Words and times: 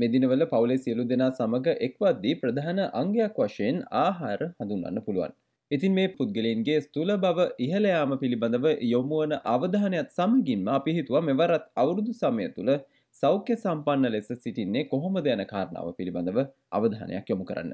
මෙදිනවල 0.00 0.44
පවුලේ 0.46 0.78
සියලු 0.78 1.04
දෙනා 1.06 1.30
සමග 1.32 1.76
එක්වද්දී 1.80 2.34
ප්‍රධාන 2.40 2.80
අංගයක් 2.94 3.38
වශයෙන් 3.40 3.78
ආහාර 4.00 4.40
හඳුන්වන්න 4.44 5.04
පුළුවන්. 5.06 5.34
ඉතින් 5.70 5.92
මේ 5.92 6.08
පුද්ගලයන්ගේ 6.12 6.78
ස්තුල 6.80 7.10
බව 7.18 7.48
ඉහළයාම 7.58 8.14
පිළිබඳව 8.18 8.66
යොමුවන 8.86 9.34
අවධානයක් 9.46 10.08
සමගින්ම 10.12 10.70
අපි 10.70 10.96
හිතුවා 10.96 11.22
මෙවරත් 11.22 11.66
අවුරුදු 11.76 12.14
සමය 12.14 12.48
තුළ 12.56 12.72
සෞඛ්‍ය 13.16 13.56
සම්පන්න 13.56 14.10
ලෙස 14.10 14.28
සිටින්නේ 14.38 14.84
කොහොමද 14.86 15.28
යන 15.28 15.44
කාරණාව 15.46 15.90
පිළිබඳව 15.94 16.40
අවධානයක් 16.72 17.30
යොමු 17.32 17.44
කරන්න. 17.44 17.72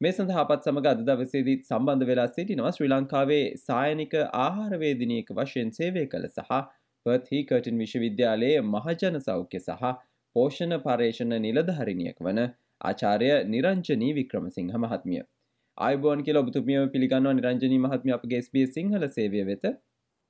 මේ 0.00 0.12
සඳහා 0.12 0.42
අපත් 0.42 0.66
සමග 0.66 0.86
අද 0.86 1.04
දවසේදී 1.04 1.56
සම්බන්ධ 1.62 2.06
වෙලා 2.06 2.26
සිටිනවා 2.30 2.72
ශ්‍රී 2.72 2.90
ලංකාවේ 2.90 3.44
සායනික 3.60 4.16
ආහාරවේදිනියක 4.40 5.30
වශයෙන් 5.34 5.70
සේවය 5.72 6.04
කළ 6.08 6.26
සහ 6.28 6.58
පර්ත් 7.06 7.32
හීකර්ටන් 7.32 7.78
විශ්වවිද්‍යාලයේ 7.78 8.58
මහජන 8.66 9.16
සෞඛ්‍ය 9.20 9.60
සහ 9.60 9.94
පෝෂණ 10.36 10.76
පර්යේෂණ 10.82 11.34
නිලධහරිණියක් 11.42 12.18
වන 12.22 12.40
ආචාර්ය 12.84 13.32
නිරංජනී 13.48 14.12
වික්‍රමසිංහ 14.16 14.72
මහත්මිය. 14.78 15.22
අයිබෝන් 15.78 16.24
කියල 16.24 16.38
ඔබතුමියම 16.38 16.88
පිළිගන්නවා 16.92 17.34
නිරංජනී 17.34 17.80
මහත්මිය 17.80 18.14
අපගේ 18.14 18.40
ස්බේ 18.44 18.66
සිංහල 18.70 19.06
සේවය 19.10 19.44
වෙත 19.48 19.64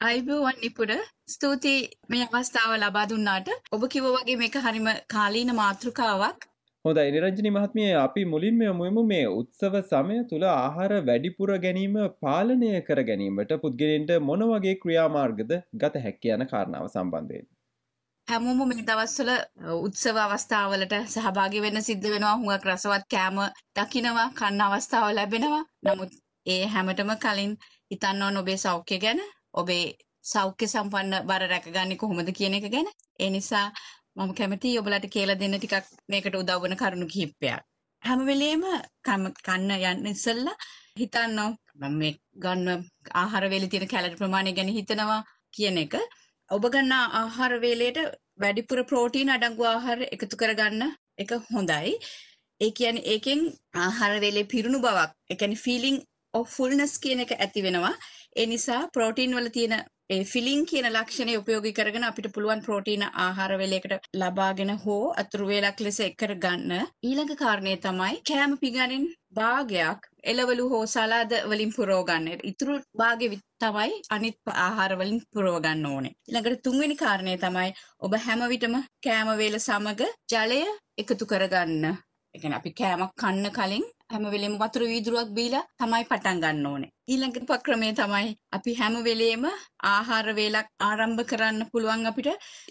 අයිබෝවන් 0.00 0.58
නිපුර 0.58 0.90
ස්තුතියි 1.28 1.86
මේ 2.08 2.26
අවස්ථාව 2.28 2.74
ලබා 2.76 3.06
දුන්නාට 3.06 3.50
ඔබ 3.72 3.86
කිව 3.88 4.06
වගේ 4.10 4.36
මේක 4.40 4.58
හරිම 4.64 4.88
කාලීන 5.08 5.52
මාතෘකාවක් 5.54 6.46
හොඳයි 6.84 7.06
නිරංජනි 7.10 7.50
මහත්මිය 7.50 7.92
අපි 7.96 8.24
මුලින්ම 8.32 8.62
යමුයමු 8.66 9.04
මේ 9.06 9.24
උත්සව 9.32 9.76
සමය 9.84 10.20
තුළ 10.30 10.46
ආහාර 10.50 10.92
වැඩිපුර 11.08 11.54
ගැනීම 11.64 11.98
පාලනය 12.24 12.72
කර 12.88 13.02
ගැනීමට 13.08 13.58
පුද්ගලන්ට 13.62 14.14
මොන 14.28 14.48
වගේ 14.50 14.78
ක්‍රියාමාර්ගද 14.82 15.52
ගත 15.76 16.04
හැක්ක 16.04 16.32
යන 16.34 16.48
කාරණාව 16.52 16.88
සම්බන්ධයෙන්. 16.88 17.46
හැමෝම 18.28 18.60
මේ 18.68 18.84
දවස්වල 18.86 19.30
උත්සව 19.78 20.16
අවස්ථාවලට 20.18 20.94
සහභාගි 21.06 21.60
වෙන්න 21.64 21.80
සිද්ධ 21.88 22.06
වෙනවා. 22.12 22.34
හුඟක් 22.36 22.64
රසවත් 22.68 23.04
කෑම 23.12 23.36
දකිනවා 23.76 24.28
කන්න 24.38 24.62
අවස්ථාව 24.62 25.06
ලැබෙනවා. 25.14 25.62
නමුත් 25.84 26.12
ඒ 26.46 26.64
හැමටම 26.66 27.12
කලින් 27.24 27.52
හිතන්න 27.90 28.22
ඕන 28.22 28.40
ඔබේ 28.40 28.56
සෞඛ්‍ය 28.56 28.98
ගැන 29.04 29.20
ඔබේ 29.54 29.84
සෞඛ්‍ය 30.24 30.66
සම්පන්න 30.66 31.14
බර 31.28 31.44
රැකගන්නේ 31.52 32.00
කොහොමද 32.02 32.32
කියන 32.38 32.58
එක 32.58 32.66
ගැන. 32.74 32.88
ඒ 33.20 33.30
නිසා 33.30 33.66
මම 34.16 34.34
කැමතියි 34.34 34.78
ඔබලට 34.80 35.06
කියලා 35.14 35.40
දෙන්න 35.40 35.56
ටිකක් 35.56 35.86
මේකට 36.08 36.40
උදව් 36.40 36.60
වෙන 36.62 36.76
කරුණු 36.76 37.06
කිහිපයක්. 37.06 37.62
හැම 38.02 38.20
වෙලේම 38.26 38.64
කන්න 39.06 39.70
යන්න 39.84 40.06
ඉස්සෙල්ලා 40.06 40.58
හිතන්න 40.98 41.40
මම 41.80 41.94
මේ 42.00 42.14
ගන්න 42.42 42.84
ආහාර 43.14 43.50
වේලේ 43.52 43.70
තියෙන 43.70 43.88
කැලරි 43.88 44.16
ප්‍රමාණය 44.16 44.52
ගැන 44.52 44.76
හිතනවා 44.78 45.22
කියන 45.56 45.78
එක. 45.78 45.94
ඔබ 46.50 46.66
ගන්න 46.72 46.92
ආහාර 47.20 47.52
වේලයට 47.62 47.96
වැඩිපුර 48.42 48.80
ප්‍රෝටීන් 48.90 49.32
අඩංගු 49.34 49.64
ආහාර 49.70 49.98
එකතු 50.06 50.36
කරගන්න 50.42 50.84
එක 51.22 51.32
හොඳයි. 51.48 51.94
ඒ 52.60 52.70
කියන්නේ 52.78 53.08
ඒකෙන් 53.14 53.40
ආහාර 53.84 54.12
වේලේ 54.24 54.50
පිරුණු 54.52 54.78
බවක්, 54.84 55.10
ඒ 55.30 55.36
කියන්නේ 55.40 55.64
feeling 55.64 55.98
of 56.34 56.54
fullness 56.56 56.94
කියන 57.04 57.24
එක 57.24 57.34
ඇති 57.36 57.64
වෙනවා. 57.66 57.92
ඒ 58.36 58.46
නිසා 58.46 58.80
ප්‍රෝටීන් 58.94 59.36
වල 59.36 59.50
තියෙන 59.56 59.74
ඒ 60.08 60.22
ෆිලිං 60.24 60.62
කියන 60.70 60.86
ලක්ෂණය 60.90 61.34
උපයෝගී 61.38 61.76
කරගෙන 61.78 62.08
අපිට 62.08 62.28
පුළුවන් 62.34 62.64
ප්‍රෝටීන 62.66 63.04
ආහාර 63.24 63.52
වේලයකට 63.62 64.08
ලබාගෙන 64.20 64.72
හෝ 64.84 65.02
අතුරු 65.22 65.46
වේලක් 65.48 65.80
ලෙස 65.80 65.98
එක්කර 66.00 66.34
ගන්න. 66.44 66.86
ඊළඟ 67.08 67.34
කාරණය 67.42 67.74
තමයි 67.86 68.22
කෑම 68.30 68.54
පිඟානෙන් 68.62 69.08
භාගයක් 69.38 70.06
එළවලු 70.26 70.64
හෝ 70.72 70.84
සලාද 70.86 71.32
වලින් 71.50 71.72
පුරව 71.76 72.00
ගන්න. 72.08 72.26
ඉතුරු 72.50 72.74
භාගෙ 73.00 73.26
තමයි 73.62 73.92
අනිත් 74.10 74.38
ආහාර 74.56 74.92
වලින් 75.00 75.20
පුරව 75.32 75.56
ගන්න 75.64 75.86
ඕනේ. 75.86 76.14
ඊළඟට 76.26 76.64
තුන්වෙනි 76.64 76.96
කාරණය 77.02 77.36
තමයි 77.44 77.70
ඔබ 78.00 78.14
හැම 78.26 78.42
විටම 78.52 78.76
කෑම 79.04 79.30
වේල 79.40 79.58
සමග 79.58 80.00
ජලය 80.32 80.60
එකතු 81.02 81.24
කරගන්න. 81.32 81.84
ඒ 82.34 82.38
කියන්නේ 82.40 82.60
අපි 82.60 82.70
කෑමක් 82.80 83.12
කන්න 83.22 83.46
කලින් 83.58 83.84
හැම 84.12 84.24
වෙලෙම 84.32 84.54
වතුර 84.62 84.82
වීදුරුවක් 84.84 85.30
බීලා 85.36 85.64
තමයි 85.80 86.04
පටන් 86.10 86.40
ගන්න 86.42 86.66
ඕනේ. 86.66 86.90
ඊළඟ 87.10 87.36
උපක්‍රමය 87.48 87.88
තමයි 88.00 88.28
අපි 88.56 88.72
හැම 88.80 88.96
වෙලේම 89.06 89.44
ආහාර 89.90 90.28
වේලක් 90.38 90.68
ආරම්භ 90.88 91.22
කරන්න 91.30 91.60
පුළුවන් 91.72 92.10
අපිට 92.10 92.28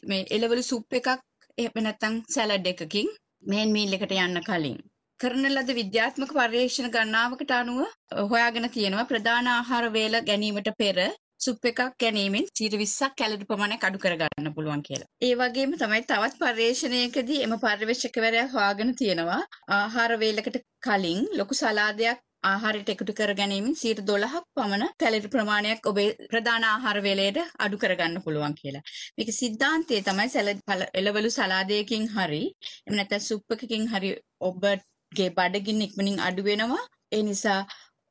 මේ 0.09 0.27
එළවලු 0.35 0.63
සුප් 0.63 0.97
එකක් 0.99 1.09
එහෙම 1.57 1.81
නැත්නම් 1.83 2.15
සැලඩ් 2.33 2.67
එකකින් 2.71 3.09
මේන් 3.49 3.73
මීල් 3.75 3.95
එකට 3.97 4.13
යන්න 4.17 4.43
කලින්. 4.47 4.77
කරන 5.25 5.45
ලද 5.49 5.77
විද්‍යාත්මක 5.77 6.33
පර්යේෂණ 6.37 6.89
ගණනාවකට 6.93 7.53
අනුව 7.59 7.85
හොයාගෙන 8.31 8.73
තියෙනවා 8.73 9.05
ප්‍රධාන 9.11 9.47
ආහාර 9.51 9.85
වේල 9.93 10.17
ගැනීමට 10.27 10.75
පෙර 10.81 10.97
සුප් 11.37 11.65
එකක් 11.69 11.79
ගැනීමෙන් 12.01 12.45
සිට 12.51 12.75
විස්සක් 12.81 13.15
කැලරි 13.19 13.47
ප්‍රමාණයක් 13.49 13.85
අඩු 13.87 14.01
කරගන්න 14.03 14.53
පුළුවන් 14.55 14.83
කියලා. 14.87 15.09
ඒ 15.21 15.33
වගේම 15.35 15.73
තමයි 15.81 16.03
තවත් 16.11 16.39
පර්යේෂණයකදී 16.43 17.41
එම 17.45 17.55
පර්යවේෂකවරයා 17.63 18.45
හොයාගෙන 18.53 18.93
තියෙනවා 19.01 19.41
ආහාර 19.77 20.11
වේලකට 20.21 20.61
කලින් 20.87 21.27
ලොකු 21.39 21.59
සලාදයක් 21.61 22.21
ආහාරයට 22.43 22.89
එකතු 22.93 23.13
කර 23.19 23.31
ගැනීමෙන් 23.39 23.75
සිට 23.75 24.01
දොළහක් 24.09 24.47
පමණ 24.57 24.95
කැලරි 25.01 25.33
ප්‍රමාණයක් 25.35 25.91
ඔබේ 25.91 26.09
ප්‍රධාන 26.31 26.65
ආහාර 26.65 26.97
වේලයට 27.07 27.39
අඩු 27.59 27.81
කරගන්න 27.83 28.23
පුළුවන් 28.25 28.57
කියලා. 28.59 28.83
මේක 29.17 29.29
සිද්ධාන්තයේ 29.41 30.01
තමයි 30.09 30.29
සැලඩ් 30.29 30.89
එළවලු 30.99 31.31
සලාදයකින් 31.37 32.11
හරි 32.15 32.43
එම 32.87 32.93
නැත්නම් 32.97 33.25
සුප් 33.29 33.55
එකකින් 33.55 33.89
හරි 33.93 34.11
ඔබට 34.49 34.91
ගේ 35.17 35.29
බඩගින්න 35.37 35.85
ඉක්මනින් 35.87 36.17
අඩු 36.27 36.47
වෙනවා. 36.49 36.83
ඒ 37.15 37.23
නිසා 37.29 37.59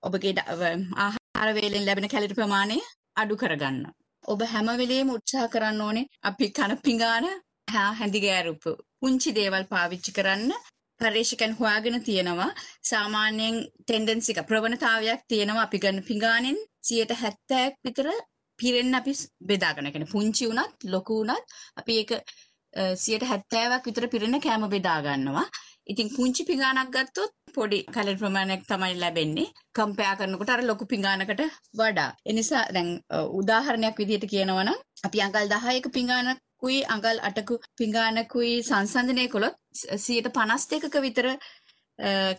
ඔබගේ 0.03 0.34
ආහාර 0.54 1.50
වේලෙන් 1.59 1.87
ලැබෙන 1.87 2.12
කැලරි 2.12 2.38
ප්‍රමාණය 2.41 2.78
අඩු 3.22 3.34
කරගන්න. 3.37 3.78
ඔබ 4.25 4.41
හැම 4.53 4.69
වෙලේම 4.81 5.09
උත්සාහ 5.16 5.48
කරන්න 5.48 5.81
ඕනේ 5.87 6.06
අපි 6.28 6.47
කන 6.56 6.72
පිඟාන 6.84 7.26
හැඳි 7.72 8.20
ගෑරුපු 8.26 8.70
පුංචි 9.00 9.31
දේවල් 9.38 9.64
පාවිච්චි 9.72 10.16
කරන්න 10.19 10.53
පර්යේෂකයන් 11.00 11.53
හොයාගෙන 11.59 11.98
තියෙනවා 12.09 12.50
සාමාන්‍යයෙන් 12.91 13.56
ටෙන්ඩන්සි 13.81 14.31
එක 14.34 14.41
ප්‍රවණතාවයක් 14.50 15.20
තියෙනවා 15.31 15.66
අපි 15.66 15.82
ගන්න 15.84 16.06
පිඟානෙන් 16.09 16.59
70ක් 16.88 17.53
විතර 17.84 18.09
පිරෙන්න 18.59 18.94
අපි 18.94 19.12
බෙදාගෙන. 19.48 19.93
කියන්නේ 19.93 20.12
පුංචි 20.14 20.44
උනත් 20.53 20.88
ලොකු 20.94 21.14
උනත් 21.22 21.44
අපි 21.81 21.93
ඒක 22.00 22.12
70ක් 23.03 23.82
විතර 23.87 24.06
පිරෙන්න 24.09 24.41
කෑම 24.41 24.66
බෙදා 24.69 24.98
ගන්නවා. 25.03 25.47
ඉතින් 25.87 26.09
පුංචි 26.17 26.43
පිඟානක් 26.49 26.91
ගත්තොත් 26.95 27.33
පොඩි 27.56 27.78
කැලරි 27.95 28.17
ප්‍රමාණයක් 28.21 28.62
තමයි 28.71 28.95
ලැබෙන්නේ 29.03 29.53
කම්පයා 29.77 30.15
කරනකොට 30.19 30.53
අර 30.55 30.62
ලොකු 30.71 30.84
පිඟානකට 30.93 31.43
වඩා. 31.81 32.11
ඒ 32.28 32.34
නිසා 32.39 32.65
දැන් 32.75 32.89
උදාහරණයක් 33.41 33.97
විදිහට 34.00 34.27
කියනවා 34.33 34.65
නම් 34.65 34.78
අපි 35.06 35.25
අඟල් 35.27 35.49
10ක 35.55 35.94
පිඟානකුයි 35.97 36.78
අඟල් 36.94 37.19
8ක 37.31 37.50
පිඟානකුයි 37.81 38.53
සංසන්දනය 38.69 39.27
කළොත් 39.28 39.56
152ක 39.99 40.94
විතර 41.06 41.27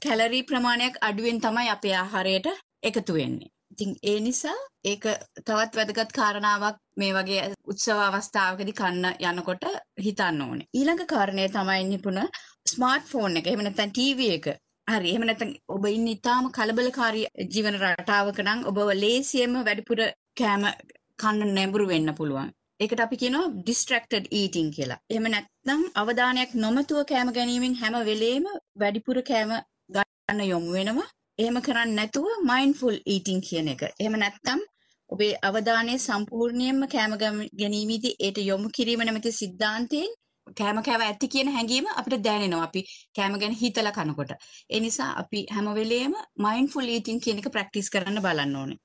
කැලරි 0.03 0.41
ප්‍රමාණයක් 0.44 0.95
අඩුවෙන් 1.09 1.44
තමයි 1.45 1.69
අපේ 1.75 1.95
ආහාරයට 1.95 2.47
එකතු 2.89 3.13
වෙන්නේ. 3.19 3.54
ඉතින් 3.75 3.95
ඒ 4.03 4.19
නිසා 4.19 4.57
ඒක 4.85 5.05
තවත් 5.45 5.77
වැදගත් 5.77 6.11
කාරණාවක් 6.17 6.77
මේ 6.97 7.13
වගේ 7.13 7.41
උත්සව 7.71 7.99
අවස්ථාවකදී 8.01 8.75
කන්න 8.79 9.05
යනකොට 9.29 9.65
හිතන්න 10.05 10.41
ඕනේ. 10.41 10.67
ඊළඟ 10.73 11.03
කාරණය 11.07 11.47
තමයි 11.49 11.81
නිපුණ 11.85 12.21
ස්මාර්ට් 12.71 13.09
ෆෝන් 13.11 13.37
එක 13.39 13.47
එහෙම 13.47 13.63
නැත්නම් 13.65 13.91
ටීවී 13.91 14.31
එක 14.37 14.47
හරි 14.87 15.11
එහෙම 15.11 15.25
නැත්නම් 15.27 15.51
ඔබ 15.75 15.87
ඉන්න 15.89 16.07
ඉතාම 16.07 16.51
කලබලකාරී 16.57 17.25
ජීවන 17.53 17.79
රටාවක 17.81 18.39
නම් 18.43 18.61
ඔබ 18.71 18.77
ලේසියෙන්ම 19.03 19.57
වැඩිපුර 19.67 20.01
කෑම 20.41 20.63
කන්න 21.21 21.55
නැඹුරු 21.57 21.87
වෙන්න 21.91 22.15
පුළුවන්. 22.19 22.49
ඒකට 22.79 23.03
අපි 23.03 23.21
කියනවා 23.21 23.53
distracted 23.67 24.31
eating 24.41 24.69
කියලා. 24.77 25.01
එහෙම 25.11 25.27
නැත්නම් 25.29 25.83
අවධානයක් 25.95 26.55
නොමතුව 26.63 27.03
කෑම 27.11 27.35
ගැනීමෙන් 27.37 27.79
හැම 27.81 27.99
වෙලේම 28.09 28.47
වැඩිපුර 28.81 29.19
කෑම 29.31 29.53
ගන්න 29.95 30.41
යොමු 30.51 30.77
වෙනවා. 30.77 31.09
එහෙම 31.40 31.57
කරන්නේ 31.62 31.96
නැතුව 31.96 32.28
mindful 32.50 32.97
eating 33.14 33.41
කියන 33.47 33.67
එක. 33.73 33.82
එහෙම 34.02 34.16
නැත්නම් 34.22 34.61
ඔබේ 35.09 35.34
අවධානය 35.47 35.96
සම්පූර්ණයෙන්ම 35.99 36.85
කෑම 36.93 37.16
ගැනීමේදී 37.22 38.14
ඒට 38.20 38.37
යොමු 38.52 38.70
කිරීම 38.78 39.03
නැමැති 39.05 39.34
සිද්ධාන්තයෙන් 39.40 40.14
කෑම 40.59 40.79
කෑව 40.87 41.03
ඇති 41.05 41.28
කියන 41.34 41.52
හැඟීම 41.55 41.90
අපිට 41.93 42.23
දැනෙනවා 42.28 42.64
අපි 42.67 42.82
කෑම 43.17 43.35
ගැන 43.41 43.58
හිතලා 43.61 43.93
කනකොට. 43.97 44.32
ඒ 44.73 44.79
නිසා 44.79 45.09
අපි 45.22 45.40
හැම 45.55 45.67
වෙලේම 45.79 46.16
මයින්ඩ්ෆුල් 46.46 46.87
ඊටින් 46.96 47.20
කියන 47.26 47.41
එක 47.41 47.52
ප්‍රැක්ටිස් 47.55 47.91
කරන්න 47.93 48.23
බලන්න 48.26 48.55
ඕනේ. 48.61 48.79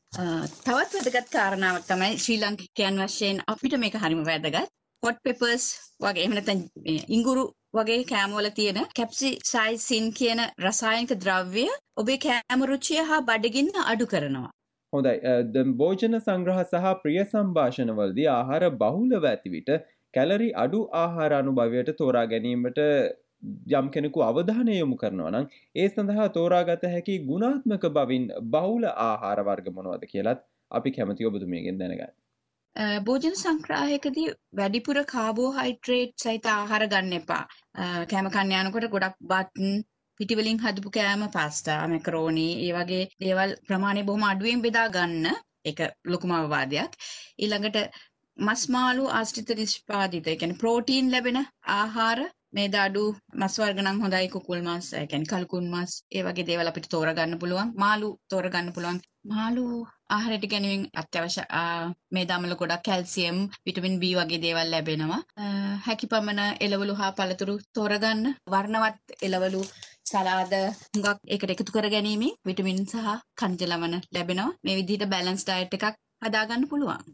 තවත් 0.64 0.92
වැදගත් 0.96 1.32
කාරණාවක් 1.36 1.88
තමයි 1.90 2.18
ශ්‍රී 2.24 2.40
ලංකිකයන් 2.42 3.00
වශයෙන් 3.04 3.42
අපිට 3.54 3.78
මේක 3.84 4.02
හරිම 4.02 4.26
වැදගත්. 4.30 4.70
හොට් 5.02 5.18
පෙපර්ස් 5.24 5.64
වගේ 6.02 6.22
එහෙම 6.22 6.36
නැත්නම් 6.36 6.60
ඉඟුරු 7.16 7.44
වගේ 7.74 7.98
කෑමවල 8.04 8.48
තියෙන 8.54 8.78
කැප්සිසයිසින් 8.98 10.06
කියන 10.14 10.40
රසායනික 10.62 11.12
ද්‍රව්‍ය 11.24 11.66
ඔබේ 11.96 12.18
කෑම 12.24 12.64
රුචිය 12.70 13.04
හා 13.10 13.20
බඩගින්න 13.22 13.70
අඩු 13.84 14.08
කරනවා. 14.12 14.50
හොඳයි. 14.92 15.14
භෝජන 15.76 16.18
සංග්‍රහ 16.18 16.60
සහ 16.62 16.88
ප්‍රිය 17.02 17.18
සංഭാෂණවලදී 17.24 18.28
ආහාර 18.32 18.62
බහුලව 18.82 19.26
ඇති 19.30 19.52
විට 19.54 19.70
කැලරි 20.14 20.48
අඩු 20.64 20.80
ආහාර 21.02 21.30
අනුභවයට 21.38 21.92
තෝරා 22.00 22.24
ගැනීමට 22.32 22.80
යම් 23.74 23.92
කෙනෙකු 23.96 24.26
අවධානය 24.30 24.74
යොමු 24.74 24.98
කරනවා 25.02 25.30
නම් 25.32 25.46
ඒ 25.74 25.88
සඳහා 25.90 26.28
තෝරාගත 26.38 26.88
හැකි 26.94 27.18
ගුණාත්මක 27.28 27.86
බවින් 27.98 28.26
බහුල 28.56 28.88
ආහාර 28.90 29.38
වර්ග 29.48 29.70
මොනවද 29.76 30.10
කියලත් 30.14 30.42
අපි 30.70 30.96
කැමති 30.96 31.30
ඔබතුමියගෙන් 31.30 31.80
දැනගන්න. 31.80 32.12
භෝජන 32.76 33.36
සංග්‍රහයකදී 33.36 34.26
වැඩිපුර 34.58 34.98
කාබෝහයිඩ්‍රේට් 35.12 36.12
සහිත 36.24 36.46
ආහාර 36.46 36.84
ගන්න 36.86 37.16
එපා. 37.20 37.44
කෑම 38.10 38.30
කන්න 38.30 38.52
යනකොට 38.60 38.90
ගොඩක් 38.94 39.16
බත් 39.30 39.72
පිටිවලින් 40.20 40.60
හදපු 40.64 40.90
කෑම 40.90 41.22
පාස්තා 41.36 41.80
මැකරෝනි 41.88 42.48
ඒ 42.64 42.72
වගේ 42.76 43.04
දේවල් 43.22 43.56
ප්‍රමාණය 43.66 44.02
බොහොම 44.04 44.24
අඩුවෙන් 44.30 44.62
බෙදා 44.62 44.88
ගන්න. 44.88 45.26
ඒක 45.64 45.80
ලොකුම 46.06 46.32
අවවාදයක්. 46.32 46.92
ඊළඟට 47.42 47.78
මස් 48.36 48.62
මාළු 48.74 49.04
ආශ්‍රිත 49.08 49.50
නිෂ්පාදිත, 49.56 50.26
ඒ 50.26 50.36
කියන්නේ 50.36 50.60
ප්‍රෝටීන් 50.62 51.10
ලැබෙන 51.12 51.38
ආහාර 51.78 52.20
මේද 52.56 52.74
අඩු 52.84 53.04
මස් 53.40 53.54
වර්ග 53.60 53.78
නම් 53.82 53.98
හොඳයි 54.04 54.28
කුකුල් 54.34 54.60
මස්, 54.66 54.86
ඒ 54.98 55.06
කියන්නේ 55.10 55.30
කල්කුන් 55.32 55.66
මස්, 55.74 55.92
ඒ 56.16 56.22
වගේ 56.26 56.48
දේවල් 56.48 56.70
අපිට 56.70 56.90
තෝරගන්න 56.94 57.38
පුළුවන්. 57.42 57.72
මාළු 57.82 58.08
තෝරගන්න 58.30 58.72
පුළුවන්. 58.76 58.98
මාළු 59.32 59.64
ආහාරයට 60.14 60.46
ගැනීමෙන් 60.52 60.88
අත්‍යවශ්‍ය 61.00 61.42
මේ 62.14 62.26
දමල 62.30 62.54
ගොඩක් 62.60 62.82
කැල්සියම්, 62.88 63.38
විටමින් 63.66 64.00
B 64.02 64.10
වගේ 64.18 64.42
දේවල් 64.46 64.68
ලැබෙනවා. 64.74 65.20
හැකිපමණ 65.86 66.42
එළවලු 66.64 66.94
හා 67.00 67.12
පළතුරු 67.18 67.54
තෝරගන්න. 67.76 68.34
වර්ණවත් 68.52 69.16
එළවලු 69.26 69.62
සලාද 70.10 70.52
හුඟක් 70.94 71.18
ඒකට 71.32 71.54
එකතු 71.54 71.74
කර 71.76 71.88
ගැනීමෙන් 71.94 72.36
විටමින් 72.48 72.80
සහ 72.92 73.10
කන්ජ 73.40 73.62
ලවණ 73.70 74.06
ලැබෙනවා. 74.14 74.50
මේ 74.64 74.78
විදිහට 74.78 75.10
බැලන්ස් 75.12 75.44
ඩයට් 75.46 75.76
එකක් 75.78 75.96
හදාගන්න 76.24 76.68
පුළුවන්. 76.70 77.04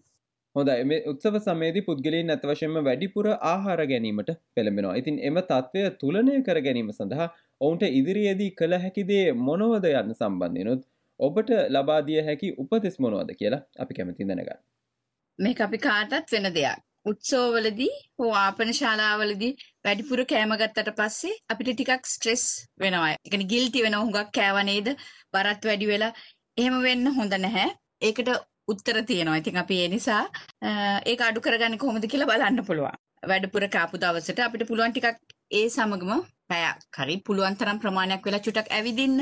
හොඳයි 0.56 0.85
මේ 0.85 1.00
උත්සව 1.11 1.35
සමේදී 1.38 1.85
පුද්ගලයන් 1.87 2.32
ඇත 2.35 2.44
වශයෙන්ම 2.50 2.76
වැඩිපුර 2.85 3.26
ආහාර 3.29 3.81
ගැනීමට 3.91 4.31
පෙළඹෙනවා. 4.55 4.94
ඉතින් 5.00 5.17
එම 5.29 5.38
తත්වය 5.50 5.82
තුලනය 6.00 6.37
කර 6.43 6.61
ගැනීම 6.67 6.88
සඳහා 6.93 7.29
ඔවුන්ට 7.61 7.85
ඉදිරියේදී 7.91 8.50
කළ 8.61 8.76
හැකි 8.85 9.05
දේ 9.11 9.26
මොනවද 9.43 9.87
යන්න 9.93 10.14
සම්බන්ධයෙන්ුත් 10.14 10.82
ඔබට 11.20 11.53
ලබා 11.70 12.00
දිය 12.08 12.23
හැකි 12.23 12.50
උපදෙස් 12.58 12.97
මොනවද 12.99 13.37
කියලා 13.41 13.62
අපි 13.79 13.99
කැමතියි 13.99 14.29
දැනගන්න. 14.31 14.61
මේක 15.38 15.61
අපි 15.61 15.79
කාටත් 15.81 16.35
වෙන 16.35 16.50
දෙයක්. 16.50 16.82
උත්සවවලදී 17.06 17.93
හෝ 18.19 18.32
ආපන 18.37 18.70
ශාලාවලදී 18.75 19.53
වැඩිපුර 19.85 20.26
කෑම 20.26 20.58
ගත්තට 20.61 20.97
පස්සේ 20.99 21.37
අපිට 21.50 21.73
ටිකක් 21.73 22.12
ස්ට්‍රෙස් 22.14 22.44
වෙනවා. 22.81 23.11
ඒ 23.12 23.19
කියන්නේ 23.25 23.53
ගිල්ටි 23.53 23.85
වෙනවා 23.85 24.05
හුඟක් 24.05 24.35
කෑව 24.35 24.58
නේද? 24.64 24.88
බරත් 25.32 25.70
වැඩි 25.70 25.93
වෙලා 25.93 26.12
එහෙම 26.56 26.76
වෙන්න 26.82 27.17
හොඳ 27.19 27.43
නැහැ. 27.43 27.70
ඒකට 28.03 28.31
උත්තර 28.69 28.97
තියෙනවා. 29.11 29.41
ඉතින් 29.43 29.63
අපි 29.63 29.81
ඒ 29.83 29.89
නිසා 29.95 30.23
ඒක 31.07 31.21
අඩු 31.29 31.41
කරගන්නේ 31.41 31.83
කොහොමද 31.83 32.07
කියලා 32.13 32.31
බලන්න 32.31 32.67
පුළුවන්. 32.69 32.97
වැඩපුර 33.31 33.65
කාපු 33.77 34.01
දවසට 34.03 34.41
අපිට 34.41 34.69
පුළුවන් 34.71 34.93
ටිකක් 34.93 35.17
ඒ 35.51 35.67
සමගම 35.69 36.13
පැයක් 36.51 36.99
හරි 36.99 37.17
පුළුවන් 37.27 37.59
තරම් 37.61 37.79
ප්‍රමාණයක් 37.83 38.27
වෙලා 38.27 38.45
චුටක් 38.47 38.71
ඇවිදින්න. 38.71 39.19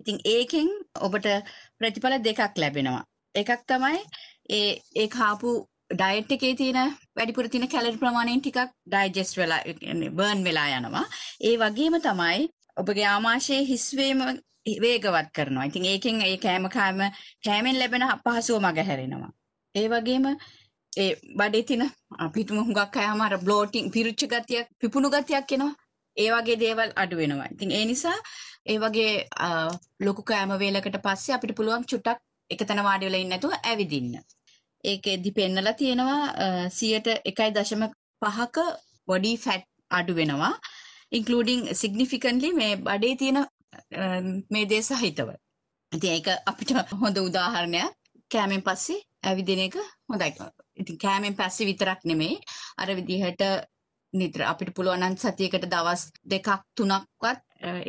ඉතින් 0.00 0.18
ඒකෙන් 0.34 0.68
ඔබට 1.00 1.28
ප්‍රතිඵල 1.78 2.16
දෙකක් 2.28 2.62
ලැබෙනවා. 2.62 3.02
එකක් 3.34 3.50
තමයි 3.66 3.98
ඒ 4.50 4.70
ඒ 4.96 5.08
කාපු 5.08 5.50
ඩයට් 5.92 6.32
එකේ 6.32 6.54
තියෙන 6.54 6.94
වැඩිපුර 7.16 7.48
තියෙන 7.48 7.68
කැලරි 7.68 7.98
ප්‍රමාණයෙන් 8.02 8.42
ටිකක් 8.42 8.60
ඩයිජෙස්ට් 8.86 9.38
වෙලා 9.40 9.60
බර්න් 10.18 10.44
වෙලා 10.44 10.68
යනවා. 10.78 11.06
ඒ 11.40 11.56
වගේම 11.56 11.96
තමයි 12.00 12.48
ඔබගේ 12.76 13.06
ආමාශයේ 13.06 13.62
හිස්වීම 13.70 14.20
වේගවත් 14.66 15.28
කරනවා. 15.34 15.64
ඉතින් 15.64 15.84
ඒකෙන් 15.84 16.22
ඒ 16.22 16.36
කෑම 16.36 16.68
කෑම 16.68 16.98
කෑමෙන් 17.44 17.78
ලැබෙන 17.78 18.02
අපහසුව 18.04 18.58
මගහැරෙනවා. 18.60 19.30
ඒ 19.74 19.86
වගේම 19.88 20.26
ඒ 20.92 21.12
බඩේ 21.38 21.62
තියෙන 21.62 21.84
අපිටම 22.18 22.58
හුඟක් 22.58 22.90
කෑම 22.92 23.20
අර 23.20 23.34
බ්ලෝටිං 23.38 23.90
පිරුච්ච 23.90 24.22
ගතියක් 24.26 24.66
පිපුණු 24.80 25.10
ගතියක් 25.10 25.52
එනවා. 25.52 25.72
ඒ 26.16 26.28
වගේ 26.32 26.58
දේවල් 26.64 26.90
අඩු 26.96 27.16
වෙනවා. 27.16 27.48
ඉතින් 27.54 27.70
ඒ 27.70 27.84
නිසා 27.84 28.18
ඒ 28.66 28.78
වගේ 28.78 29.12
ලොකු 30.00 30.22
කෑම 30.22 30.52
වේලකට 30.58 31.00
පස්සේ 31.06 31.34
අපිට 31.36 31.56
පුළුවන් 31.56 31.88
චුට්ටක් 31.90 32.20
එකතැන 32.50 32.84
වාඩි 32.88 33.06
වෙලා 33.06 33.22
ඉන්න 33.24 33.32
නැතුව 33.34 33.56
ඇවිදින්න. 33.62 34.14
ඒකෙදි 34.84 35.30
පෙන්නලා 35.38 35.78
තියෙනවා 35.80 36.22
1.5ක 36.82 38.58
බොඩි 39.08 39.32
ෆැට් 39.36 39.66
අඩු 39.90 40.14
වෙනවා. 40.14 40.54
including 41.12 41.62
significantly 41.74 42.50
මේ 42.52 42.74
බඩේ 42.78 43.14
තියෙන 43.16 43.38
මේ 44.50 44.66
දේ 44.66 44.82
සහිතව. 44.82 45.30
ඉතින් 45.92 46.10
ඒක 46.16 46.28
අපිට 46.46 46.70
හොඳ 47.02 47.16
උදාහරණයක් 47.18 47.92
කෑමෙන් 48.30 48.62
පස්සේ 48.62 49.02
ඇවිදින 49.22 49.60
එක 49.66 49.76
හොඳයි. 50.08 50.30
ඉතින් 50.76 50.98
කෑමෙන් 50.98 51.36
පස්සේ 51.36 51.68
විතරක් 51.70 52.00
නෙමෙයි 52.04 52.40
අර 52.78 52.88
විදිහට 52.98 53.42
නිතර 54.12 54.42
අපිට 54.42 54.74
පුළුවන් 54.76 55.02
නම් 55.02 55.16
සතියකට 55.16 55.66
දවස් 55.72 56.02
දෙකක් 56.24 56.48
තුනක්වත් 56.76 57.40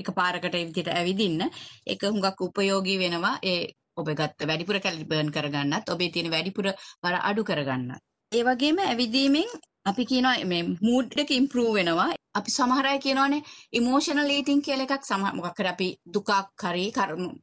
එකපාරකට 0.01 0.55
ඒ 0.55 0.65
විදිහට 0.69 0.93
ඇවිදින්න 0.93 1.41
ඒක 1.85 2.01
හුඟක් 2.03 2.41
උපයෝගී 2.41 2.97
වෙනවා. 3.03 3.35
ඒ 3.43 3.73
ඔබ 3.95 4.07
ගත්ත 4.09 4.47
වැඩිපුර 4.49 4.79
කැලරි 4.79 5.05
බර්න් 5.05 5.31
කරගන්නත් 5.31 5.89
ඔබේ 5.89 6.11
තියෙන 6.13 6.31
වැඩිපුර 6.31 6.71
බර 7.03 7.15
අඩු 7.29 7.43
කරගන්නත්. 7.43 8.01
ඒ 8.31 8.43
වගේම 8.43 8.77
ඇවිදීමෙන් 8.81 9.49
අපි 9.85 10.03
කියනවා 10.09 10.45
මේ 10.51 10.63
මූඩ් 10.87 11.15
එක 11.21 11.31
ඉම්ප්‍රූව් 11.37 11.71
වෙනවා. 11.77 12.09
අපි 12.39 12.51
සමහර 12.55 12.85
අය 12.89 12.99
කියනවානේ 13.05 13.41
ඉමෝෂනල් 13.79 14.29
ඊටින් 14.33 14.61
කියලා 14.67 14.85
එකක් 14.87 15.07
සමහර 15.09 15.31
මොකක් 15.37 15.59
හරි 15.59 15.69
අපි 15.71 15.87
දුකක් 16.15 16.29
හරි 16.63 16.85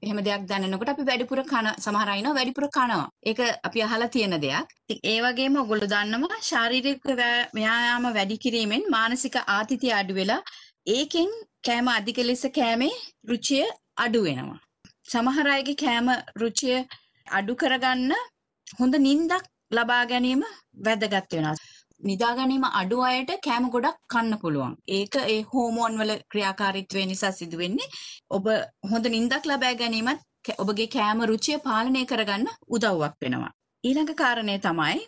එහෙම 0.05 0.20
දෙයක් 0.26 0.44
දැනෙනකොට 0.50 0.93
අපි 0.93 1.06
වැඩිපුර 1.08 1.40
කන 1.50 1.69
සමහර 1.85 2.12
අය 2.12 2.20
ඉනවා 2.20 2.37
වැඩිපුර 2.38 2.67
කනවා. 2.76 3.08
ඒක 3.31 3.40
අපි 3.69 3.82
අහලා 3.87 4.08
තියෙන 4.14 4.37
දෙයක්. 4.44 4.69
ඉතින් 4.85 5.00
ඒ 5.12 5.19
වගේම 5.25 5.58
ඔයගොල්ලෝ 5.62 5.90
දන්නවා 5.94 6.40
ශාරීරික 6.50 7.02
ව්‍යායාම 7.58 8.06
වැඩි 8.19 8.43
කිරීමෙන් 8.44 8.88
මානසික 8.96 9.37
ආතතිය 9.56 9.93
අඩු 10.00 10.19
වෙලා 10.20 10.40
ඒකෙන් 10.96 11.31
කෑම 11.67 11.88
අධික 11.99 12.19
ලෙස 12.29 12.44
කෑමේ 12.58 12.94
රුචිය 13.31 13.67
අඩු 14.05 14.20
වෙනවා. 14.26 14.61
සමහර 15.12 15.46
අයගේ 15.56 15.81
කෑම 15.85 16.08
රුචිය 16.43 16.76
අඩු 17.38 17.61
කරගන්න 17.62 18.12
හොඳ 18.81 18.94
නිින්දක් 19.08 19.44
ලබා 19.76 20.05
ගැනීම 20.12 20.43
වැදගත් 20.87 21.35
වෙනවා. 21.35 21.56
නිදා 22.00 22.33
ගැනීම 22.35 22.65
අඩු 22.71 22.99
අයට 23.03 23.31
කෑම 23.45 23.65
ගොඩක් 23.71 23.99
කන්න 24.12 24.39
පුළුවන්. 24.39 24.75
ඒක 24.89 25.15
ඒ 25.25 25.41
හෝමෝන් 25.53 25.99
වල 26.00 26.12
ක්‍රියාකාරීත්වය 26.33 27.05
නිසා 27.06 27.33
සිදුවෙන්නේ. 27.33 27.93
ඔබ 28.31 28.47
හොඳ 28.91 29.06
නිින්දක් 29.15 29.47
ලබා 29.47 29.75
ගැනීමත් 29.75 30.25
ඔබගේ 30.59 30.89
කෑම 30.89 31.23
රුචිය 31.31 31.59
පාලනය 31.59 32.03
කරගන්න 32.06 32.49
උදව්වක් 32.69 33.15
වෙනවා. 33.23 33.53
ඊළඟ 33.85 34.15
කාරණය 34.15 34.56
තමයි 34.61 34.99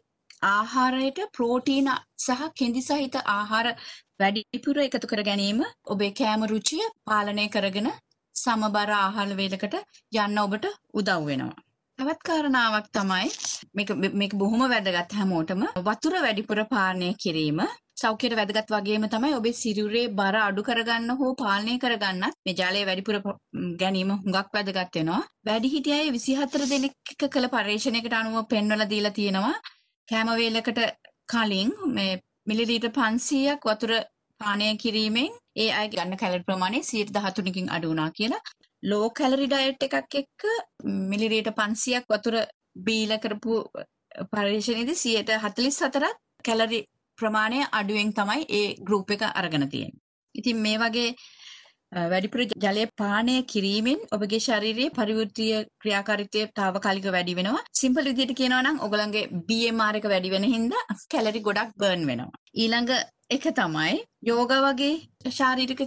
ආහාරයට 0.48 1.18
ප්‍රෝටීන 1.36 1.88
සහ 2.18 2.44
කෙඳි 2.58 2.82
සහිත 2.82 3.16
ආහාර 3.28 3.66
වැඩිපුර 4.20 4.76
එකතු 4.80 5.06
කර 5.06 5.22
ගැනීම 5.22 5.64
ඔබේ 5.86 6.12
කෑම 6.12 6.46
රුචිය 6.52 6.84
පාලනය 7.04 7.48
කරගෙන 7.48 7.90
සමබර 8.36 8.92
ආහාර 8.98 9.30
වේලකට 9.40 9.74
යන්න 10.18 10.44
ඔබට 10.44 10.66
උදව් 10.94 11.26
වෙනවා. 11.26 11.58
තවත් 12.00 12.22
කාරණාවක් 12.24 12.86
තමයි 12.92 13.26
මේක 13.76 13.90
මේක 14.14 14.32
බොහොම 14.34 14.62
වැදගත් 14.64 15.10
හැමෝටම 15.12 15.62
වතුර 15.86 16.14
වැඩිපුර 16.16 16.60
පානය 16.70 17.08
කිරීම 17.22 17.60
සෞඛ්‍යයට 18.02 18.36
වැදගත් 18.38 18.70
වගේම 18.74 19.04
තමයි 19.06 19.32
ඔබේ 19.38 19.52
සිරුරේ 19.52 20.04
බර 20.10 20.36
අඩු 20.40 20.62
කරගන්න 20.62 21.10
හෝ 21.18 21.32
පාලනය 21.34 21.74
කරගන්නත් 21.82 22.38
මේ 22.46 22.56
ජලය 22.60 22.84
වැඩිපුර 22.88 23.16
ගැනීම 23.82 24.12
හුඟක් 24.14 24.48
වැදගත් 24.56 24.96
වෙනවා. 24.96 25.20
වැඩිහිටිය 25.46 25.96
අය 25.96 26.08
24 26.10 26.70
දෙනෙක් 26.72 26.94
කළ 27.26 27.48
පරීක්ෂණයකට 27.48 28.16
අනුව 28.20 28.48
පෙන්වලා 28.52 28.90
දීලා 28.92 29.16
තියෙනවා 29.18 29.56
කෑම 30.08 30.32
වේලකට 30.40 30.80
කලින් 31.32 31.74
මේ 31.98 32.20
මිලිලීටර් 32.46 32.92
500ක් 32.96 33.72
වතුර 33.72 33.92
පානය 34.40 34.70
කිරීමෙන් 34.84 35.36
ඒ 35.56 35.70
අය 35.72 35.86
ගන්න 35.92 36.20
කැලරි 36.22 36.48
ප්‍රමාණය 36.48 36.80
113කින් 36.84 37.70
අඩු 37.76 37.92
වුණා 37.92 38.10
කියලා. 38.12 38.42
ලෝ 38.82 39.10
කැලරි 39.10 39.46
ඩයට් 39.46 39.82
එකක් 39.86 40.14
එක්ක 40.22 40.46
මිලිලීටර් 41.10 41.54
500ක් 41.58 42.06
වතුර 42.12 42.36
බීලා 42.86 43.22
කරපු 43.24 43.58
පරීක්ෂණයේදී 44.32 44.98
144ක් 45.34 46.14
කැලරි 46.48 46.80
ප්‍රමාණය 47.18 47.60
අඩුවෙන් 47.80 48.14
තමයි 48.18 48.46
ඒ 48.60 48.66
ගෲප් 48.88 49.10
එක 49.16 49.22
අරගෙන 49.32 49.68
තියෙන්නේ. 49.68 50.00
ඉතින් 50.34 50.58
මේ 50.64 50.78
වගේ 50.82 51.08
වැඩිපුර 51.92 52.42
ජලය 52.64 52.84
පානය 53.00 53.36
කිරීමෙන් 53.52 54.00
ඔබගේ 54.16 54.40
ශරීරයේ 54.46 54.94
පරිවෘත්තීය 54.98 55.62
ක්‍රියාකාරීත්වය 55.82 56.42
తాවකාලිකව 56.58 57.08
වැඩි 57.16 57.38
වෙනවා. 57.38 57.64
සිම්පල් 57.80 58.10
විදිහට 58.10 58.38
කියනවා 58.40 58.62
නම් 58.64 58.78
ඔයගලගේ 58.86 59.24
BMR 59.48 59.94
එක 60.00 60.06
වැඩි 60.12 60.34
වෙන 60.34 60.46
හින්දා 60.54 60.82
කැලරි 61.14 61.46
ගොඩක් 61.48 61.74
බර්න් 61.82 62.06
වෙනවා. 62.10 62.30
ඊළඟ 62.62 62.92
එක 63.36 63.44
තමයි 63.58 63.96
යෝගා 64.30 64.60
වගේ 64.66 65.32
ශාරීරික 65.38 65.82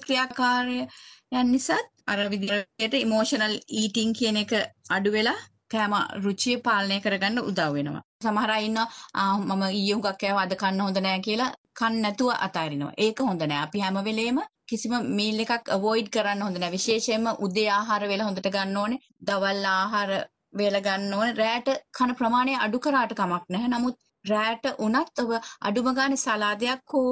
ක්‍රියාකාරයන් 1.34 1.52
නිසාත් 1.52 1.86
අර 2.08 2.20
විදිහට 2.32 2.96
ඉමෝෂනල් 2.96 3.56
ඊටින් 3.72 4.14
කියන 4.14 4.38
එක 4.38 4.52
අඩු 4.90 5.12
වෙලා 5.12 5.40
කෑම 5.72 5.94
රුචිය 6.24 6.58
පාලනය 6.66 6.98
කරගන්න 7.02 7.40
උදව් 7.42 7.74
වෙනවා. 7.76 8.04
සමහර 8.24 8.52
අය 8.52 8.66
ඉන්නවා 8.66 9.30
මම 9.40 9.64
ඊයේ 9.70 9.96
හුඟක් 9.96 10.20
කෑවා 10.22 10.46
අද 10.48 10.54
කන්න 10.62 10.84
හොඳ 10.86 11.00
නෑ 11.06 11.20
කියලා 11.28 11.52
කන්න 11.80 12.02
නැතුව 12.04 12.30
අතාරිනවා. 12.48 12.94
ඒක 12.98 13.20
හොඳ 13.30 13.42
නෑ. 13.44 13.64
අපි 13.66 13.84
හැම 13.86 13.98
වෙලේම 14.08 14.40
කිසිම 14.70 14.94
මීල් 15.18 15.40
එකක් 15.46 15.74
අවොයිඩ් 15.78 16.14
කරන්න 16.16 16.46
හොඳ 16.46 16.58
නෑ. 16.60 16.76
විශේෂයෙන්ම 16.78 17.28
උදේ 17.46 17.70
ආහාර 17.78 18.04
වේල 18.12 18.26
හොඳට 18.28 18.54
ගන්න 18.56 18.80
ඕනේ. 18.84 19.04
දවල් 19.28 19.66
ආහාර 19.74 20.12
වේල 20.60 20.78
ගන්න 20.88 21.14
ඕනේ. 21.20 21.38
රැට 21.42 21.70
කන 21.98 22.18
ප්‍රමාණය 22.20 22.60
අඩු 22.66 22.84
කරාට 22.86 23.18
කමක් 23.20 23.44
නැහැ. 23.50 23.74
නමුත් 23.76 23.98
රෑට 24.26 24.66
උනත් 24.86 25.22
ඔබ 25.22 25.32
අඩුම 25.68 25.90
ගානේ 25.98 26.24
සලාදයක් 26.26 26.94
හෝ 26.94 27.12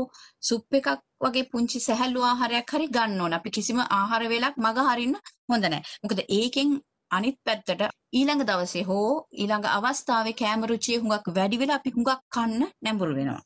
සුප් 0.49 0.77
එකක් 0.79 0.87
වගේ 1.23 1.49
පුංචි 1.51 1.79
සැහැල්ලු 1.87 2.21
ආහාරයක් 2.23 2.73
හරි 2.73 2.87
ගන්න 2.95 3.21
ඕන. 3.23 3.37
අපි 3.37 3.49
කිසිම 3.57 3.79
ආහාර 3.81 4.23
වේලක් 4.33 4.55
මග 4.65 4.77
හරින්න 4.89 5.15
හොඳ 5.49 5.63
නැහැ. 5.65 5.83
මොකද 6.03 6.19
ඒකෙන් 6.39 6.69
අනිත් 7.11 7.37
පැත්තට 7.45 7.81
ඊළඟ 8.17 8.43
දවසේ 8.49 8.83
හෝ 8.89 9.07
ඊළඟ 9.41 9.67
අවස්ථාවේ 9.77 10.39
කෑම 10.41 10.67
රුචිය 10.71 10.99
හුඟක් 11.01 11.27
වැඩි 11.37 11.61
වෙලා 11.61 11.79
අපි 11.79 11.95
හුඟක් 11.95 12.21
කන්න 12.35 12.61
නැඹුරු 12.83 13.15
වෙනවා. 13.19 13.41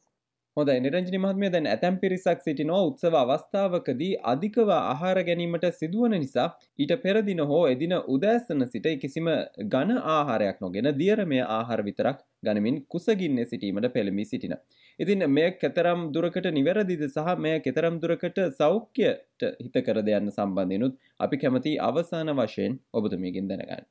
හොඳයි 0.58 0.82
නිරංජනි 0.84 1.20
මහත්මිය 1.20 1.50
දැන් 1.54 1.66
ඇතැම් 1.70 1.96
පිරිසක් 2.02 2.44
සිටිනවා 2.44 2.84
උත්සව 2.90 3.16
අවස්ථාවකදී 3.22 4.12
අධිකව 4.32 4.70
ආහාර 4.74 5.18
ගැනීමට 5.30 5.66
සිදුවන 5.80 6.14
නිසා 6.16 6.46
ඊට 6.80 6.94
පෙර 7.02 7.18
දින 7.30 7.42
හෝ 7.50 7.58
එදින 7.68 7.94
උදෑසන 8.14 8.64
සිට 8.68 8.88
කිසිම 9.02 9.28
ඝන 9.74 9.92
ආහාරයක් 10.14 10.62
නොගෙන 10.66 10.88
දියරමය 11.00 11.40
ආහාර 11.48 11.84
විතරක් 11.88 12.22
ගනිමින් 12.44 12.78
කුසගින්නේ 12.88 13.46
සිටීමට 13.46 13.88
පෙළඹී 13.96 14.26
සිටින. 14.26 14.56
ඉතින් 15.00 15.26
මෙය 15.30 15.50
කෙතරම් 15.56 16.06
දුරකට 16.14 16.48
නිවැරදිද 16.52 17.04
සහ 17.08 17.36
මෙය 17.38 17.60
කෙතරම් 17.60 17.98
දුරකට 18.02 18.40
සෞඛ්‍යයට 18.60 19.48
හිතකර 19.60 20.00
දෙයන්න 20.04 20.32
සම්බන්ධිනුත් 20.32 20.96
අපි 21.20 21.42
කැමති 21.44 21.76
අවසාන 21.82 22.34
වශයෙන් 22.38 22.80
ඔබතුමියගෙන් 22.94 23.52
දැනගන්න. 23.52 23.86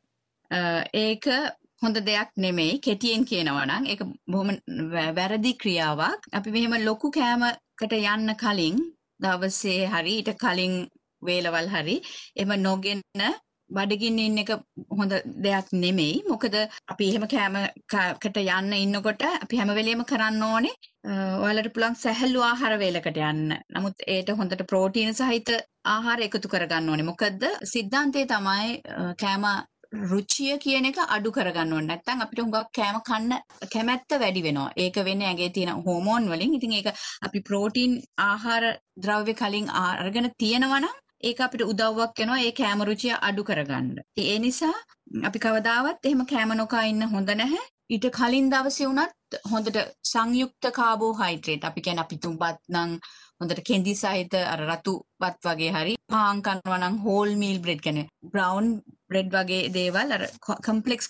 ඒක 1.03 1.31
හොඳ 1.85 1.99
දෙයක් 2.09 2.31
නෙමෙයි 2.45 2.81
කෙටියෙන් 2.87 3.25
කියනවා 3.31 3.69
නම් 3.69 3.87
ඒක 3.93 4.03
බොහොම 4.33 4.51
වැරදි 5.19 5.53
ක්‍රියාවක්. 5.63 6.21
අපි 6.39 6.55
මෙහෙම 6.57 6.77
ලොකු 6.89 7.11
කෑමකට 7.19 7.97
යන්න 8.03 8.37
කලින් 8.43 8.77
දවසේ 9.25 9.81
හරි 9.95 10.13
ඊට 10.21 10.31
කලින් 10.45 10.77
වේලවල් 11.27 11.69
හරි 11.75 11.97
එම 12.43 12.55
නොගෙන 12.67 13.03
බඩගින්න 13.71 14.19
ඉන්න 14.23 14.41
එක 14.43 14.51
හොඳ 14.99 15.13
දෙයක් 15.45 15.69
නෙමෙයි. 15.83 16.17
මොකද 16.31 16.57
අපි 16.93 17.05
එහෙම 17.11 17.25
කෑමකට 17.35 18.41
යන්න 18.43 18.73
ඉන්නකොට 18.81 19.23
අපි 19.45 19.61
හැම 19.61 19.73
වෙලෙම 19.79 20.03
කරන්න 20.11 20.43
ඕනේ 20.49 20.75
ඔයාලට 21.45 21.73
පුළුවන් 21.75 21.97
සැහැල්ලු 22.05 22.45
ආහාර 22.49 22.75
වේලකට 22.83 23.21
යන්න. 23.31 23.55
නමුත් 23.77 24.05
ඒට 24.15 24.35
හොඳට 24.41 24.67
ප්‍රෝටීන 24.73 25.15
සහිත 25.21 25.55
ආහාර 25.95 26.21
එකතු 26.27 26.53
කරගන්න 26.55 26.91
ඕනේ. 26.91 27.09
මොකද 27.11 27.47
සිද්ධාන්තයේ 27.75 28.27
තමයි 28.35 28.83
කෑම 29.23 29.47
රුචිය 30.03 30.59
කියන 30.59 30.89
එක 30.91 30.99
අඩු 31.07 31.31
කරගන්න 31.31 31.73
ඕනේ. 31.73 31.89
නැත්නම් 31.89 32.25
අපිට 32.25 32.43
හුඟක් 32.43 32.71
කෑම 32.73 32.99
කන්න 33.09 33.33
කැමැත්ත 33.73 34.17
වැඩි 34.23 34.45
වෙනවා. 34.47 34.73
ඒක 34.77 34.97
වෙන්නේ 35.09 35.29
ඇගේ 35.29 35.51
තියෙන 35.51 35.85
හෝමෝන් 35.87 36.29
වලින්. 36.31 36.55
ඉතින් 36.55 36.73
ඒක 36.73 36.89
අපි 37.23 37.45
ප්‍රෝටීන් 37.49 37.95
ආහාර 38.21 38.65
ද්‍රව්‍ය 38.99 39.35
කලින් 39.35 39.69
අරගෙන 39.83 40.31
තියෙනවා 40.39 40.81
නම් 40.81 40.97
ඒක 41.23 41.41
අපිට 41.41 41.63
උදව්වක් 41.65 42.19
වෙනවා 42.19 42.41
ඒ 42.41 42.53
කෑම 42.53 42.83
රුචිය 42.83 43.15
අඩු 43.21 43.45
කරගන්න. 43.45 43.93
ඒ 44.25 44.39
නිසා 44.39 44.75
අපි 45.23 45.39
කවදාවත් 45.39 46.05
එහෙම 46.05 46.27
කෑම 46.27 46.57
නොකා 46.57 46.85
ඉන්න 46.85 47.11
හොඳ 47.15 47.31
නැහැ. 47.35 47.65
ඊට 47.91 48.07
කලින් 48.13 48.51
දවසේ 48.51 48.89
වුණත් 48.89 49.39
හොඳට 49.51 49.79
සංයුක්ත 50.05 50.71
කාබෝහයිඩ්‍රේට් 50.73 51.65
අපි 51.65 51.81
කියන්නේ 51.81 52.05
අපි 52.05 52.19
තුඹත් 52.19 52.61
නම් 52.73 52.93
හොඳට 53.41 53.61
කෙඳි 53.69 53.95
සහිත 53.95 54.35
අර 54.45 54.61
රතු 54.63 54.95
බත් 55.21 55.49
වගේ 55.49 55.73
හරි 55.73 55.95
පාන් 56.09 56.43
කනවා 56.43 56.79
නම් 56.79 56.97
හෝල් 57.05 57.35
මීල් 57.37 57.59
බ්‍රෙඩ් 57.61 57.83
කියන්නේ 57.87 58.09
බ්‍රවුන් 58.29 58.69
බ්‍රෙඩ් 59.11 59.31
වගේ 59.37 59.71
දේවල් 59.77 60.17
අර 60.17 60.23
කම්ප්ලෙක්ස් 60.67 61.09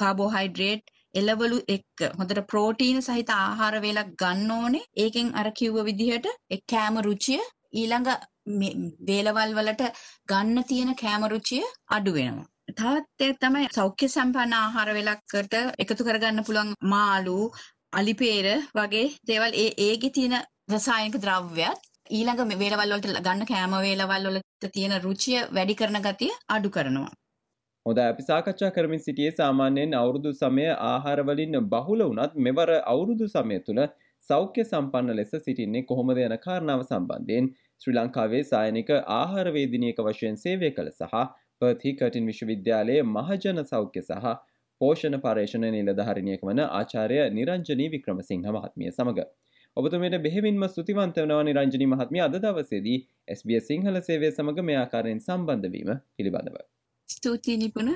කාබෝහයිඩ්‍රේට් 0.00 0.94
එලවලු 1.14 1.58
එක්ක 1.74 2.06
හොඳට 2.18 2.40
ප්‍රෝටීන 2.50 2.98
සහිත 3.02 3.30
ආහාර 3.34 3.76
වේලක් 3.84 4.10
ගන්න 4.22 4.50
ඕනේ. 4.56 4.88
ඒකෙන් 5.04 5.28
අර 5.40 5.48
කිව්ව 5.58 5.78
විදිහට 5.88 6.26
ඒ 6.54 6.60
කෑම 6.72 6.98
රුචිය 7.06 7.40
ඊළඟ 7.80 8.10
වේලවල් 9.08 9.54
වලට 9.58 9.86
ගන්න 10.30 10.68
තියෙන 10.70 10.92
කෑම 11.02 11.24
රුචිය 11.32 11.64
අඩු 11.96 12.12
වෙනවා. 12.18 12.46
තවත් 12.72 13.30
තමයි 13.42 13.72
සෞඛ්‍ය 13.74 14.06
සම්පන්න 14.08 14.54
ආහාර 14.54 14.90
වේලකට 14.98 15.56
එකතු 15.82 16.06
කරගන්න 16.06 16.46
පුළුවන් 16.46 16.72
මාළු, 16.92 17.38
අලිපේර 17.98 18.46
වගේ 18.78 19.06
දේවල් 19.28 19.52
ඒ 19.64 19.68
ඒකේ 19.86 20.14
තියෙන 20.16 20.36
රසායනික 20.72 21.20
ද්‍රව්‍යත් 21.24 21.86
ඊළඟ 22.10 22.58
වේලවල් 22.62 22.92
වලට 22.92 23.22
ගන්න 23.26 23.48
කෑම 23.50 23.76
වේලවල් 23.84 24.26
වලට 24.28 24.72
තියෙන 24.72 24.96
රුචිය 25.06 25.38
වැඩි 25.56 25.78
කරන 25.80 26.02
ගතිය 26.06 26.34
අඩු 26.56 26.70
කරනවා. 26.76 27.14
හොඳ 27.86 27.98
අපි 28.02 28.22
සාකච්ඡා 28.22 28.68
කරමින් 28.70 29.00
සිටියේ 29.00 29.32
සාමාන්‍යයෙන් 29.32 29.92
අවුරුදු 29.94 30.30
සමය 30.32 30.62
ආහාරවලින් 30.68 31.52
බහුල 31.74 32.00
වුණත් 32.02 32.32
මෙවර 32.46 32.70
අවුරුදු 32.84 33.28
සමය 33.28 33.58
තුළ 33.60 33.80
සෞඛ්‍ය 34.24 34.64
සම්පන්න 34.64 35.12
ලෙස 35.18 35.34
සිටින්නේ 35.38 35.84
කොහොමද 35.90 36.20
යන 36.22 36.34
කාරණාව 36.46 36.82
සම්බන්ධයෙන් 36.82 37.50
ශ්‍රී 37.82 37.94
ලංකාවේ 37.94 38.42
සායනික 38.44 38.90
ආහාරවේදිනියක 39.18 40.02
වශයෙන් 40.08 40.42
සේවය 40.42 40.72
කළ 40.72 40.90
සහ 40.92 41.14
පර්ති 41.60 41.94
කටින් 41.94 42.28
විශ්වවිද්‍යාලයේ 42.30 43.08
මහජන 43.08 43.64
සෞඛ්‍ය 43.64 44.02
සහ 44.02 44.36
පෝෂණ 44.80 45.18
පර්යේෂණ 45.24 45.70
නිලධාරිණියක 45.70 46.42
වන 46.42 46.62
ආචාර්ය 46.66 47.24
නිරංජනී 47.32 47.90
වික්‍රමසිංහ 47.90 48.48
මහත්මිය 48.50 48.90
සමඟ. 48.90 49.20
ඔබතුමයට 49.76 50.22
බෙහෙවින්ම 50.24 50.66
ස්තුතිවන්ත 50.68 51.22
වෙනවා 51.22 51.44
නිරංජනී 51.44 51.92
මහත්මිය 51.92 52.24
අද 52.24 52.40
දවසේදී 52.42 52.98
SBS 53.34 53.68
සිංහල 53.70 54.06
සේවය 54.08 54.32
සමග 54.32 54.70
මේ 54.70 54.80
ආකාරයෙන් 54.80 55.22
සම්බන්ධ 55.22 55.70
වීම 55.74 56.00
පිළිබඳව. 56.16 56.58
ස්තුතියි 57.06 57.56
නිපුණ 57.56 57.88